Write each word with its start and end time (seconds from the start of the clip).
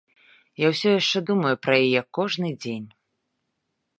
Я 0.61 0.67
ўсё 0.71 0.89
яшчэ 0.99 1.21
думаю 1.29 1.51
пра 1.67 1.75
яе 1.85 2.01
кожны 2.19 2.49
дзень. 2.65 2.89